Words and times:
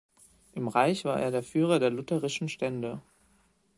Im 0.55 0.67
Reich 0.67 1.05
war 1.05 1.19
er 1.21 1.29
der 1.29 1.43
Führer 1.43 1.77
der 1.77 1.91
lutherischen 1.91 2.49
Stände. 2.49 3.03